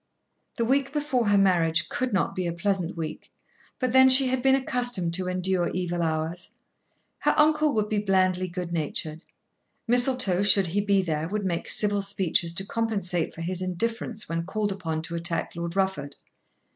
The 0.55 0.65
week 0.65 0.91
before 0.91 1.27
her 1.27 1.37
marriage 1.37 1.87
could 1.87 2.11
not 2.11 2.33
be 2.33 2.47
a 2.47 2.53
pleasant 2.53 2.97
week, 2.97 3.31
but 3.77 3.93
then 3.93 4.09
she 4.09 4.29
had 4.29 4.41
been 4.41 4.55
accustomed 4.55 5.13
to 5.13 5.27
endure 5.27 5.69
evil 5.75 6.01
hours. 6.01 6.49
Her 7.19 7.35
uncle 7.37 7.71
would 7.75 7.87
be 7.87 7.99
blandly 7.99 8.47
good 8.47 8.73
natured. 8.73 9.21
Mistletoe, 9.87 10.41
should 10.41 10.65
he 10.65 10.81
be 10.81 11.03
there, 11.03 11.27
would 11.27 11.45
make 11.45 11.69
civil 11.69 12.01
speeches 12.01 12.51
to 12.53 12.65
compensate 12.65 13.35
for 13.35 13.41
his 13.41 13.61
indifference 13.61 14.27
when 14.27 14.43
called 14.47 14.71
upon 14.71 15.03
to 15.03 15.13
attack 15.13 15.55
Lord 15.55 15.75
Rufford. 15.75 16.15